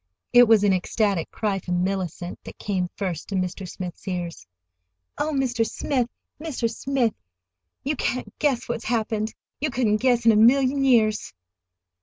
[0.33, 3.69] It was an ecstatic cry from Mellicent that came first to Mr.
[3.69, 4.47] Smith's ears.
[5.19, 5.63] "Oh, Mr.
[5.63, 6.09] Smith,
[6.41, 6.67] Mr.
[6.73, 7.13] Smith,
[7.83, 9.35] you can't guess what's happened!
[9.59, 11.31] You couldn't guess in a million years!"